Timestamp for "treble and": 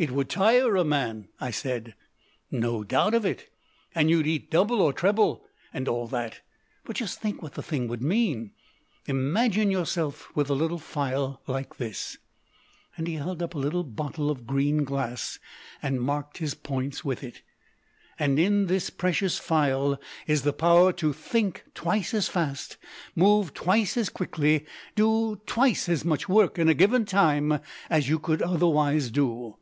4.92-5.88